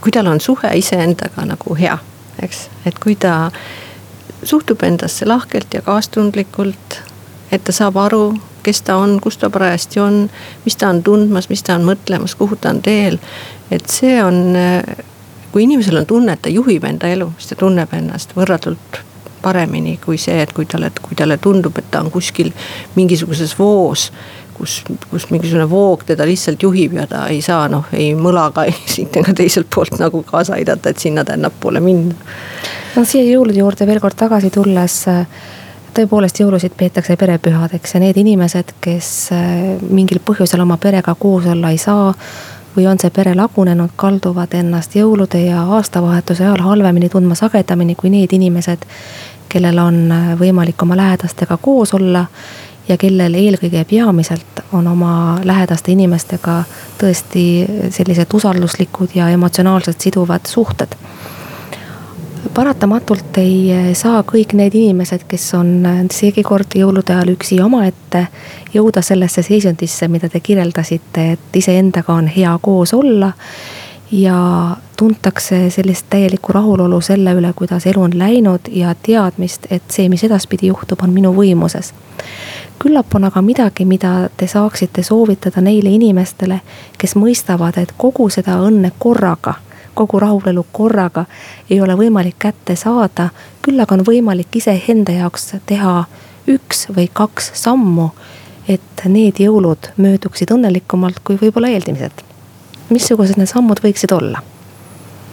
[0.00, 1.98] kui tal on suhe iseendaga nagu hea,
[2.42, 3.50] eks, et kui ta
[4.42, 7.02] suhtub endasse lahkelt ja kaastundlikult.
[7.52, 10.30] et ta saab aru, kes ta on, kus ta parajasti on,
[10.64, 13.18] mis ta on tundmas, mis ta on mõtlemas, kuhu ta on teel.
[13.72, 14.42] Et see on,
[15.52, 19.02] kui inimesel on tunne, et ta juhib enda elu, siis ta tunneb ennast võrratult
[19.42, 22.52] paremini kui see, et kui talle, kui talle tundub, et ta on kuskil
[22.94, 24.10] mingisuguses voos
[24.54, 29.16] kus, kus mingisugune voog teda lihtsalt juhib ja ta ei saa noh, ei mõlaga siit
[29.20, 32.14] ega teiselt poolt nagu kaasa aidata, et sinna-tännapoole minna
[32.96, 35.02] no siia jõulude juurde veel kord tagasi tulles
[35.96, 39.10] tõepoolest jõulusid peetakse perepühadeks ja need inimesed, kes
[39.88, 42.14] mingil põhjusel oma perega koos olla ei saa.
[42.76, 48.10] Või on see pere lagunenud, kalduvad ennast jõulude ja aastavahetuse ajal halvemini tundma sagedamini kui
[48.10, 48.86] need inimesed.
[49.52, 52.24] kellel on võimalik oma lähedastega koos olla
[52.88, 56.62] ja kellel eelkõige peamiselt on oma lähedaste inimestega
[57.00, 57.44] tõesti
[57.90, 60.96] sellised usalduslikud ja emotsionaalselt siduvad suhted.
[62.54, 65.70] Paratamatult ei saa kõik need inimesed, kes on
[66.10, 68.26] seegi kord jõulude ajal üksi omaette,
[68.74, 73.32] jõuda sellesse seisundisse, mida te kirjeldasite, et iseendaga on hea koos olla.
[74.12, 80.08] Ja tuntakse sellist täielikku rahulolu selle üle, kuidas elu on läinud ja teadmist, et see,
[80.12, 81.94] mis edaspidi juhtub, on minu võimuses.
[82.82, 86.60] Küllap on aga midagi, mida te saaksite soovitada neile inimestele,
[86.98, 89.54] kes mõistavad, et kogu seda õnne korraga,
[89.94, 91.24] kogu rahulolu korraga
[91.70, 93.28] ei ole võimalik kätte saada.
[93.62, 96.04] küll aga on võimalik iseenda jaoks teha
[96.48, 98.10] üks või kaks sammu,
[98.68, 102.24] et need jõulud mööduksid õnnelikumalt kui võib-olla eelmised.
[102.90, 104.42] missugused need sammud võiksid olla?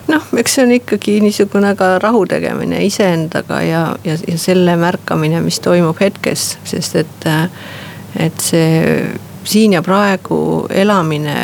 [0.10, 5.42] noh, eks see on ikkagi niisugune ka rahu tegemine iseendaga ja, ja, ja selle märkamine,
[5.46, 7.28] mis toimub hetkes, sest et,
[8.18, 9.04] et see
[9.50, 11.36] siin ja praegu elamine,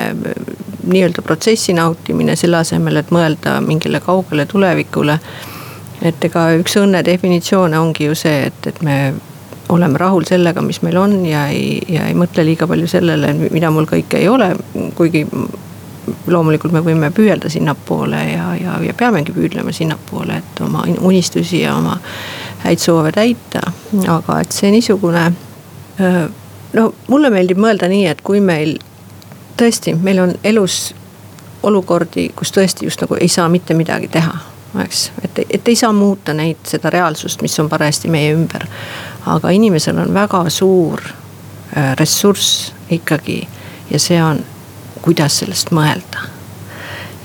[0.86, 5.20] nii-öelda protsessi nautimine, selle asemel, et mõelda mingile kaugele tulevikule.
[6.06, 9.14] et ega üks õnne definitsioone ongi ju see, et, et me
[9.70, 13.72] oleme rahul sellega, mis meil on ja ei, ja ei mõtle liiga palju sellele, mida
[13.74, 14.52] mul kõike ei ole,
[14.96, 15.26] kuigi
[16.28, 21.76] loomulikult me võime püüelda sinnapoole ja, ja, ja peamegi püüdlema sinnapoole, et oma unistusi ja
[21.78, 21.98] oma
[22.66, 23.62] häid soove täita.
[24.08, 25.26] aga et see niisugune,
[26.74, 28.78] no mulle meeldib mõelda nii, et kui meil
[29.58, 30.96] tõesti, meil on elus
[31.64, 34.34] olukordi, kus tõesti just nagu ei saa mitte midagi teha,
[34.84, 35.12] eks.
[35.24, 38.68] et, et ei saa muuta neid, seda reaalsust, mis on parajasti meie ümber.
[39.26, 41.02] aga inimesel on väga suur
[42.00, 43.48] ressurss ikkagi
[43.92, 44.44] ja see on
[45.06, 46.30] kuidas sellest mõelda.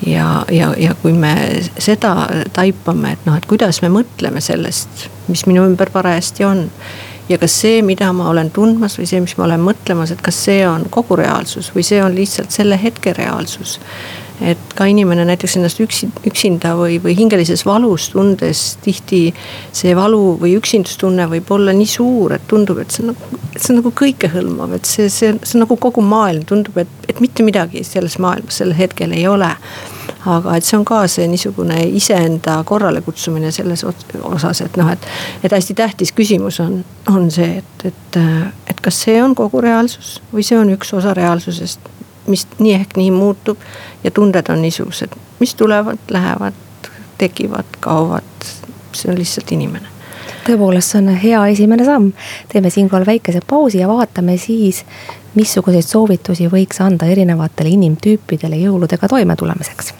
[0.07, 1.35] ja, ja, ja kui me
[1.79, 6.67] seda taipame, et noh, et kuidas me mõtleme sellest, mis minu ümber parajasti on.
[7.31, 10.39] Ja kas see, mida ma olen tundmas või see, mis ma olen mõtlemas, et kas
[10.49, 13.79] see on kogu reaalsus või see on lihtsalt selle hetke reaalsus
[14.41, 19.23] et ka inimene näiteks ennast üksi, üksinda või, või hingelises valus tundes tihti
[19.77, 23.73] see valu või üksindustunne võib olla nii suur, et tundub, et see on nagu, see
[23.75, 27.45] on nagu kõikehõlmav, et see, see, see on nagu kogu maailm, tundub, et, et mitte
[27.47, 29.53] midagi selles maailmas sel hetkel ei ole.
[30.27, 35.07] Aga et see on ka see niisugune iseenda korrale kutsumine selles osas, et noh, et,
[35.45, 38.21] et hästi tähtis küsimus on, on see, et, et,
[38.71, 41.89] et kas see on kogu reaalsus või see on üks osa reaalsusest
[42.31, 43.59] mis nii ehk nii muutub
[44.05, 46.55] ja tunded on niisugused, mis tulevad, lähevad,
[47.19, 48.51] tekivad, kaovad.
[48.93, 49.87] see on lihtsalt inimene
[50.47, 52.13] tõepoolest, see on hea esimene samm.
[52.53, 54.85] teeme siinkohal väikese pausi ja vaatame siis,
[55.35, 59.95] missuguseid soovitusi võiks anda erinevatele inimtüüpidele jõuludega toimetulemiseks.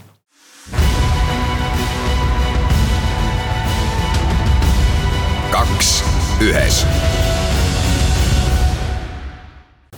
[5.81, 6.03] Kaks
[6.45, 6.79] ühes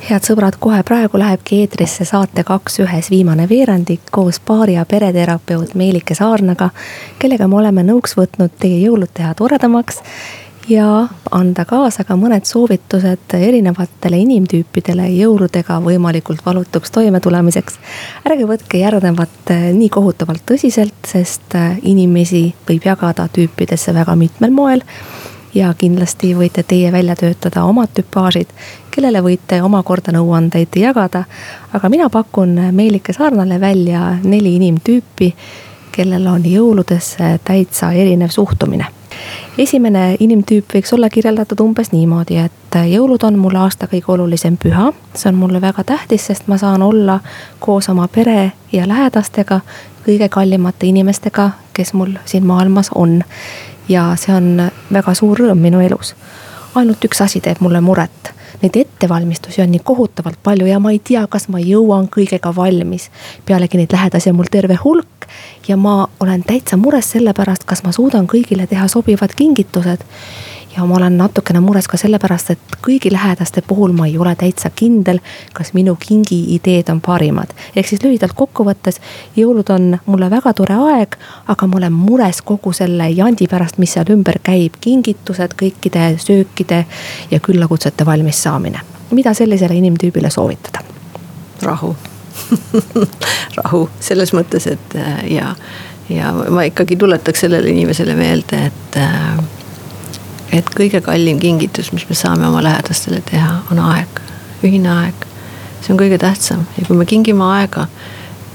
[0.06, 5.74] head sõbrad, kohe praegu lähebki eetrisse saate Kaks ühes viimane veerandik koos baari- ja pereterapeut
[5.74, 6.70] Meelike Saarnaga.
[7.18, 9.98] kellega me oleme nõuks võtnud teie jõulud teha toredamaks
[10.68, 17.78] ja anda kaasa ka mõned soovitused erinevatele inimtüüpidele jõuludega võimalikult valutuks toimetulemiseks.
[18.30, 24.50] ärge võtke järgnevat eh, nii kohutavalt tõsiselt, sest eh, inimesi võib jagada tüüpidesse väga mitmel
[24.50, 24.86] moel
[25.54, 28.48] ja kindlasti võite teie välja töötada omad tüpaažid,
[28.90, 31.24] kellele võite omakorda nõuandeid jagada.
[31.72, 35.34] aga mina pakun Meelike Saarnale välja neli inimtüüpi,
[35.92, 38.86] kellel on jõuludesse täitsa erinev suhtumine
[39.58, 44.92] esimene inimtüüp võiks olla kirjeldatud umbes niimoodi, et jõulud on mulle aasta kõige olulisem püha.
[45.14, 47.20] see on mulle väga tähtis, sest ma saan olla
[47.60, 49.60] koos oma pere ja lähedastega,
[50.06, 53.22] kõige kallimate inimestega, kes mul siin maailmas on
[53.88, 56.14] ja see on väga suur rõõm minu elus.
[56.74, 58.32] ainult üks asi teeb mulle muret.
[58.62, 63.10] Neid ettevalmistusi on nii kohutavalt palju ja ma ei tea, kas ma jõuan kõigega valmis.
[63.46, 65.26] pealegi neid lähedasi on mul terve hulk
[65.68, 70.04] ja ma olen täitsa mures selle pärast, kas ma suudan kõigile teha sobivad kingitused
[70.76, 74.70] ja ma olen natukene mures ka sellepärast, et kõigi lähedaste puhul ma ei ole täitsa
[74.70, 75.20] kindel,
[75.52, 77.52] kas minu kingi ideed on parimad.
[77.76, 79.00] ehk siis lühidalt kokkuvõttes,
[79.36, 81.16] jõulud on mulle väga tore aeg,
[81.48, 86.84] aga ma olen mures kogu selle jandi pärast, mis seal ümber käib, kingitused, kõikide söökide
[87.30, 88.80] ja küllakutsete valmis saamine.
[89.10, 90.80] mida sellisele inimtüübile soovitada?
[91.62, 91.96] rahu
[93.62, 94.94] rahu selles mõttes, et
[95.30, 95.54] ja
[96.08, 99.38] ja ma ikkagi tuletaks sellele inimesele meelde, et, äh,
[100.52, 104.20] et kõige kallim kingitus, mis me saame oma lähedastele teha, on aeg,
[104.64, 105.28] ühine aeg.
[105.82, 107.86] see on kõige tähtsam ja kui me kingime aega,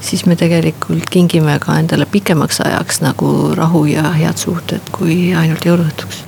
[0.00, 5.66] siis me tegelikult kingime ka endale pikemaks ajaks nagu rahu ja head suhted, kui ainult
[5.66, 6.24] jõuluõhtuks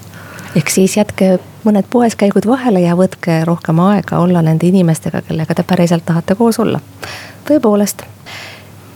[0.57, 5.63] ehk siis jätke mõned poeskäigud vahele ja võtke rohkem aega olla nende inimestega, kellega te
[5.63, 6.81] päriselt tahate koos olla.
[7.49, 8.03] tõepoolest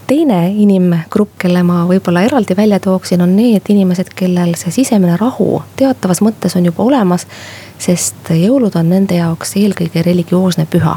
[0.06, 5.62] teine inimgrupp, kelle ma võib-olla eraldi välja tooksin, on need inimesed, kellel see sisemine rahu
[5.76, 7.26] teatavas mõttes on juba olemas.
[7.78, 10.96] sest jõulud on nende jaoks eelkõige religioosne püha.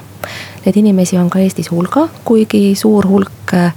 [0.65, 3.73] Neid inimesi on ka Eestis hulga, kuigi suur hulk äh,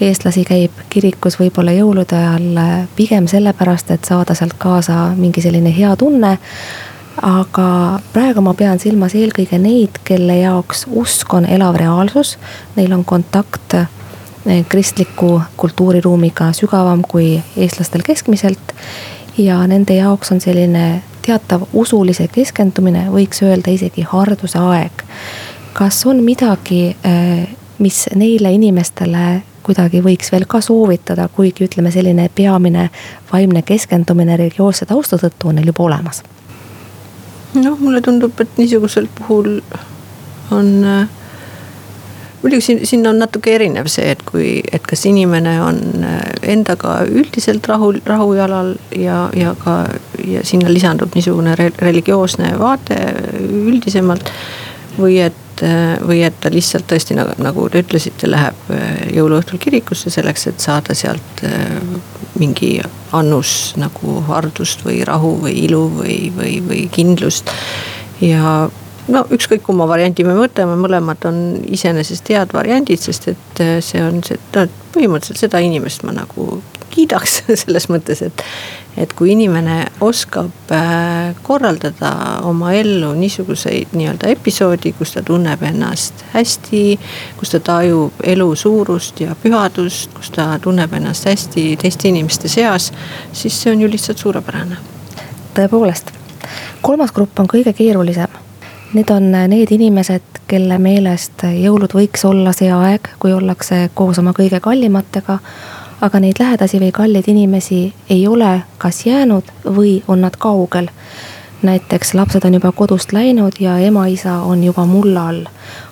[0.00, 5.72] eestlasi käib kirikus võib-olla jõulude ajal äh, pigem sellepärast, et saada sealt kaasa mingi selline
[5.76, 6.36] hea tunne
[7.22, 12.36] aga praegu ma pean silmas eelkõige neid, kelle jaoks usk on elav reaalsus.
[12.76, 13.76] Neil on kontakt
[14.68, 18.74] kristliku kultuuriruumiga sügavam kui eestlastel keskmiselt.
[19.38, 25.02] ja nende jaoks on selline teatav usulise keskendumine, võiks öelda isegi harduse aeg.
[25.72, 32.28] kas on midagi, eh, mis neile inimestele kuidagi võiks veel ka soovitada, kuigi ütleme, selline
[32.34, 32.90] peamine
[33.32, 36.22] vaimne keskendumine religioosse tausta tõttu on neil juba olemas?
[37.54, 39.60] noh, mulle tundub, et niisugusel puhul
[40.52, 41.08] on äh,
[42.46, 46.20] muidugi siin, siin on natuke erinev see, et kui, et kas inimene on äh,
[46.54, 49.80] endaga üldiselt rahul, rahujalal ja, ja ka
[50.26, 53.00] ja sinna lisandub niisugune religioosne vaade
[53.50, 54.30] üldisemalt.
[54.96, 59.58] või et, äh, või et ta lihtsalt tõesti nagu, nagu te ütlesite, läheb äh, jõuluõhtul
[59.60, 61.42] kirikusse selleks, et saada sealt
[62.38, 62.78] mingi
[63.12, 67.50] annus nagu hardust või rahu või ilu või, või, või kindlust
[68.24, 68.70] ja
[69.12, 71.42] no ükskõik kumma varianti me võtame, mõlemad on
[71.72, 76.56] iseenesest head variandid, sest et äh, see on see, no põhimõtteliselt seda inimest ma nagu
[76.96, 78.44] kiidaks selles mõttes, et.
[78.96, 82.12] et kui inimene oskab äh, korraldada
[82.48, 86.84] oma ellu niisuguseid nii-öelda episoodi, kus ta tunneb ennast hästi.
[87.36, 92.92] kus ta tajub elu suurust ja pühadust, kus ta tunneb ennast hästi teiste inimeste seas,
[93.32, 94.80] siis see on ju lihtsalt suurepärane.
[95.54, 96.10] tõepoolest,
[96.82, 98.45] kolmas grupp on kõige keerulisem
[98.94, 104.32] Need on need inimesed, kelle meelest jõulud võiks olla see aeg, kui ollakse koos oma
[104.36, 105.38] kõige kallimatega.
[106.00, 110.88] aga neid lähedasi või kalleid inimesi ei ole kas jäänud või on nad kaugel.
[111.62, 115.44] näiteks lapsed on juba kodust läinud ja ema-isa on juba mulla all.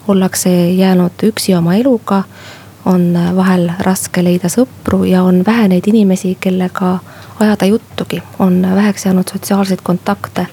[0.08, 2.22] ollakse jäänud üksi oma eluga,
[2.84, 6.98] on vahel raske leida sõpru ja on vähe neid inimesi, kellega
[7.40, 10.46] ajada juttugi, on väheks jäänud sotsiaalseid kontakte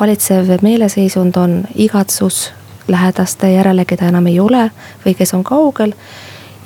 [0.00, 2.52] valitsev meeleseisund on igatsus
[2.88, 4.70] lähedaste järele, keda enam ei ole
[5.06, 5.92] või kes on kaugel.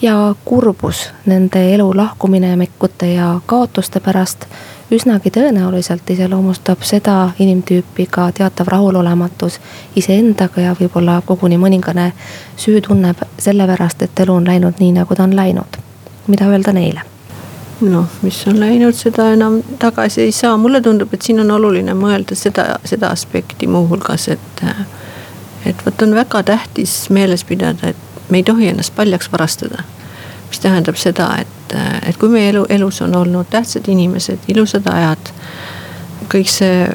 [0.02, 4.46] ja kurbus nende elu lahkuminekute ja kaotuste pärast
[4.90, 9.60] üsnagi tõenäoliselt iseloomustab seda inimtüüpi ka teatav rahulolematus
[9.96, 12.12] iseendaga ja võib-olla koguni mõningane
[12.56, 15.80] süütunne selle pärast, et elu on läinud nii, nagu ta on läinud.
[16.26, 17.11] mida öelda neile?
[17.90, 21.94] Noh, mis on läinud, seda enam tagasi ei saa, mulle tundub, et siin on oluline
[21.98, 24.64] mõelda seda, seda aspekti muuhulgas, et.
[25.66, 29.84] et vot on väga tähtis meeles pidada, et me ei tohi ennast paljaks varastada.
[30.48, 35.32] mis tähendab seda, et, et kui meie elu, elus on olnud tähtsad inimesed, ilusad ajad.
[36.32, 36.88] kõik see,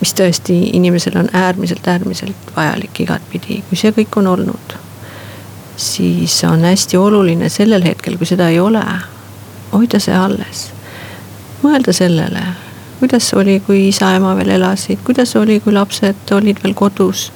[0.00, 4.78] mis tõesti inimesel on äärmiselt, äärmiselt vajalik igatpidi, kui see kõik on olnud
[5.78, 8.82] siis on hästi oluline sellel hetkel, kui seda ei ole
[9.72, 10.68] hoida see alles.
[11.62, 12.42] mõelda sellele,
[13.00, 17.32] kuidas oli, kui isa-ema veel elasid, kuidas oli, kui lapsed olid veel kodus.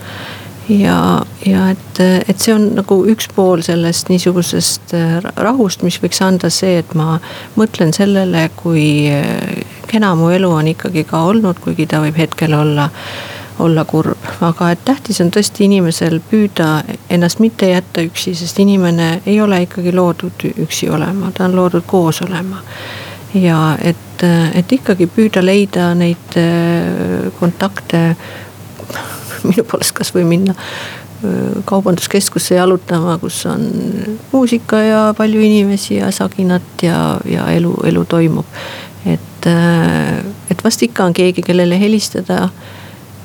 [0.69, 6.23] ja, ja et, et see on nagu üks pool sellest niisugusest äh, rahust, mis võiks
[6.23, 7.19] anda see, et ma
[7.59, 12.55] mõtlen sellele, kui äh, kena mu elu on ikkagi ka olnud, kuigi ta võib hetkel
[12.57, 12.89] olla
[13.63, 19.21] olla kurb, aga et tähtis on tõesti inimesel püüda ennast mitte jätta üksi, sest inimene
[19.27, 22.63] ei ole ikkagi loodud üksi olema, ta on loodud koos olema.
[23.35, 28.03] ja et, et ikkagi püüda leida neid äh, kontakte,
[29.49, 30.93] minu poolest kasvõi minna äh,
[31.65, 33.67] kaubanduskeskusse jalutama, kus on
[34.33, 38.47] muusika ja palju inimesi ja saginat ja, ja elu, elu toimub.
[39.07, 40.19] et, äh,
[40.51, 42.49] et vast ikka on keegi, kellele helistada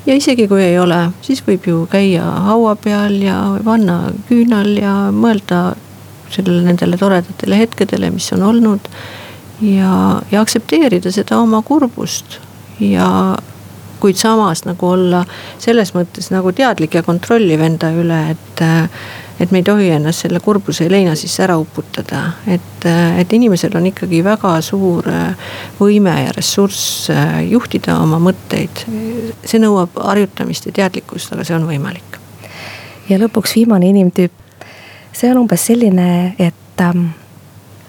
[0.08, 4.94] ja isegi kui ei ole, siis võib ju käia haua peal ja panna küünal ja
[5.12, 5.74] mõelda
[6.32, 8.88] sellele, nendele toredatele hetkedele, mis on olnud.
[9.60, 12.38] ja, ja aktsepteerida seda oma kurbust
[12.80, 13.36] ja
[14.00, 15.24] kuid samas nagu olla
[15.58, 18.62] selles mõttes nagu teadlik ja kontrolliv enda üle, et
[19.40, 22.86] et me ei tohi ennast selle kurbuse leina sisse ära uputada, et,
[23.20, 25.06] et inimesel on ikkagi väga suur
[25.78, 27.08] võime ja ressurss
[27.48, 28.84] juhtida oma mõtteid.
[29.44, 32.20] see nõuab harjutamist ja teadlikkust, aga see on võimalik.
[33.08, 34.32] ja lõpuks viimane inimtüüp,
[35.12, 37.10] see on umbes selline, et ähm,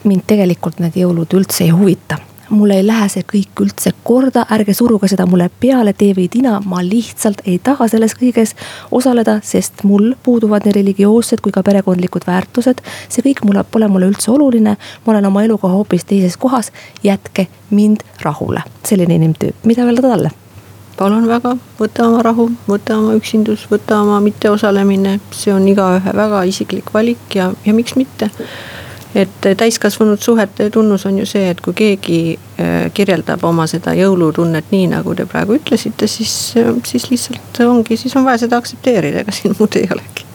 [0.04, 4.74] mind tegelikult need jõulud üldse ei huvita mulle ei lähe see kõik üldse korda, ärge
[4.74, 8.56] suruge seda mulle peale, tee või tina, ma lihtsalt ei taha selles kõiges
[8.91, 12.82] osaleda, sest mul puuduvad nii religioossed kui ka perekondlikud väärtused.
[13.10, 14.76] see kõik mulle, pole mulle üldse oluline,
[15.06, 16.72] ma olen oma eluga hoopis teises kohas,
[17.04, 18.64] jätke mind rahule.
[18.84, 20.32] selline inimtüüp, mida öelda talle?
[21.00, 26.43] palun väga, võta oma rahu, võta oma üksindus, võta oma mitteosalemine, see on igaühe väga
[26.43, 28.28] isiklik valik ja, ja miks mitte
[29.16, 34.72] et täiskasvanud suhete tunnus on ju see, et kui keegi äh, kirjeldab oma seda jõulutunnet
[34.72, 39.26] nii, nagu te praegu ütlesite, siis, äh, siis lihtsalt ongi, siis on vaja seda aktsepteerida,
[39.26, 40.28] ega siin muud ei olegi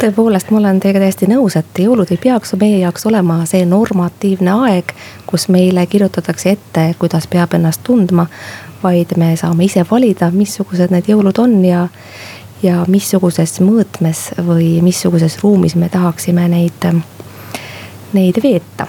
[0.00, 4.54] tõepoolest, ma olen teiega täiesti nõus, et jõulud ei peaks meie jaoks olema see normatiivne
[4.64, 4.94] aeg,
[5.28, 8.26] kus meile kirjutatakse ette, kuidas peab ennast tundma.
[8.82, 11.82] vaid me saame ise valida, missugused need jõulud on ja,
[12.62, 16.88] ja missuguses mõõtmes või missuguses ruumis me tahaksime neid
[18.12, 18.86] neid veeta.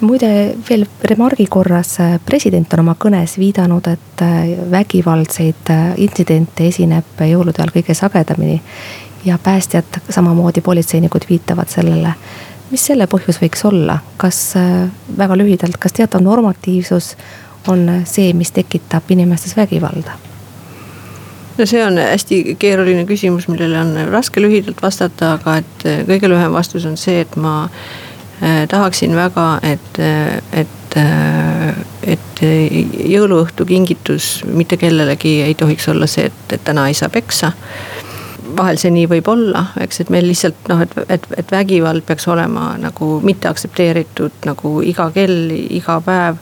[0.00, 6.66] muide, veel remargi korras, äh, president on oma kõnes viidanud, et äh, vägivaldseid äh, intsidente
[6.68, 8.60] esineb jõulude ajal kõige sagedamini.
[9.24, 12.14] ja päästjad, samamoodi politseinikud viitavad sellele.
[12.70, 14.54] mis selle põhjus võiks olla, kas
[15.18, 17.16] väga lühidalt, kas teatav normatiivsus
[17.68, 20.12] on see, mis tekitab inimestes vägivalda?
[21.58, 26.52] no see on hästi keeruline küsimus, millele on raske lühidalt vastata, aga et kõige lühem
[26.52, 27.68] vastus on see, et ma
[28.68, 32.42] tahaksin väga, et, äh, et, äh, et
[33.08, 37.52] jõuluõhtu kingitus mitte kellelegi ei tohiks olla see, et, et täna ei saa peksa
[38.56, 42.26] vahel see nii võib olla, eks, et meil lihtsalt noh, et, et, et vägivald peaks
[42.30, 46.38] olema nagu mitte aktsepteeritud nagu iga kell, iga päev.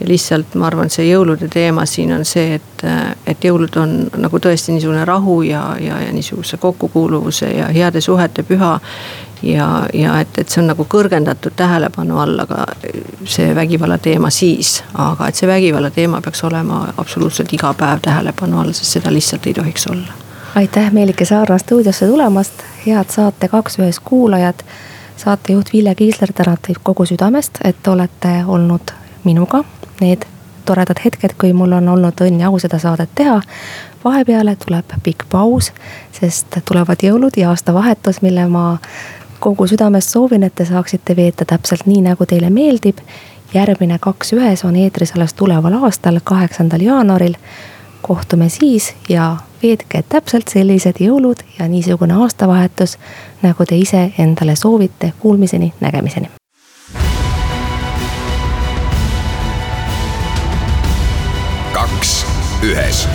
[0.00, 2.84] ja lihtsalt ma arvan, see jõulude teema siin on see, et,
[3.26, 8.42] et jõulud on nagu tõesti niisugune rahu ja, ja, ja niisuguse kokkukuuluvuse ja heade suhete
[8.42, 8.78] püha.
[9.42, 12.66] Ja, ja et, et see on nagu kõrgendatud tähelepanu all, aga
[13.24, 18.60] see vägivalla teema siis, aga et see vägivalla teema peaks olema absoluutselt iga päev tähelepanu
[18.60, 20.20] all, sest seda lihtsalt ei tohiks olla
[20.54, 22.52] aitäh, Meelike Saarna stuudiosse tulemast,
[22.86, 24.64] head saate Kaks ühes kuulajad.
[25.16, 28.92] saatejuht Ville Kiisler tänab teid kogu südamest, et olete olnud
[29.24, 29.64] minuga
[30.00, 30.24] need
[30.64, 33.40] toredad hetked, kui mul on olnud õnn ja au seda saadet teha.
[34.04, 35.72] vahepeale tuleb pikk paus,
[36.12, 38.78] sest tulevad jõulud ja aastavahetus, mille ma
[39.42, 42.98] kogu südamest soovin, et te saaksite veeta täpselt nii, nagu teile meeldib.
[43.54, 47.34] järgmine Kaks ühes on eetris alles tuleval aastal, kaheksandal jaanuaril.
[48.02, 52.98] kohtume siis ja veetke täpselt sellised jõulud ja niisugune aastavahetus,
[53.42, 55.12] nagu te ise endale soovite.
[55.18, 56.30] Kuulmiseni, nägemiseni.
[61.72, 62.26] kaks
[62.62, 63.08] ühes